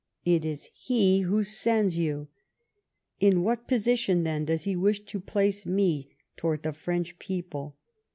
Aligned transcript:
It 0.25 0.43
is 0.43 0.71
he 0.73 1.19
who 1.19 1.43
sends 1.43 1.99
you! 1.99 2.27
In 3.19 3.43
what 3.43 3.67
i^osition, 3.67 4.23
then, 4.23 4.45
does 4.45 4.63
he 4.63 4.75
wish 4.75 5.01
to 5.01 5.19
place 5.19 5.63
nio 5.63 6.07
towards 6.37 6.63
the 6.63 6.69
Frencli 6.71 7.19
people? 7.19 7.75